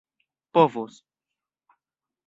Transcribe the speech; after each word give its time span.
povos 0.53 0.95